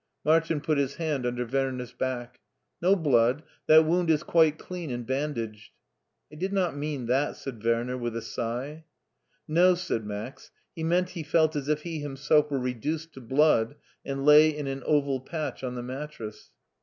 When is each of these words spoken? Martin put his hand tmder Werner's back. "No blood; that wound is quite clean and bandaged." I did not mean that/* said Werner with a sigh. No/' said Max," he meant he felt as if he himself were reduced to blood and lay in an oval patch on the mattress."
Martin 0.25 0.59
put 0.59 0.79
his 0.79 0.95
hand 0.95 1.25
tmder 1.25 1.47
Werner's 1.53 1.93
back. 1.93 2.39
"No 2.81 2.95
blood; 2.95 3.43
that 3.67 3.85
wound 3.85 4.09
is 4.09 4.23
quite 4.23 4.57
clean 4.57 4.89
and 4.89 5.05
bandaged." 5.05 5.73
I 6.33 6.37
did 6.37 6.51
not 6.51 6.75
mean 6.75 7.05
that/* 7.05 7.35
said 7.35 7.63
Werner 7.63 7.95
with 7.99 8.17
a 8.17 8.21
sigh. 8.23 8.85
No/' 9.47 9.75
said 9.77 10.03
Max," 10.03 10.49
he 10.75 10.83
meant 10.83 11.09
he 11.09 11.21
felt 11.21 11.55
as 11.55 11.69
if 11.69 11.83
he 11.83 11.99
himself 11.99 12.49
were 12.49 12.57
reduced 12.57 13.13
to 13.13 13.21
blood 13.21 13.75
and 14.03 14.25
lay 14.25 14.49
in 14.49 14.65
an 14.65 14.81
oval 14.87 15.19
patch 15.19 15.63
on 15.63 15.75
the 15.75 15.83
mattress." 15.83 16.49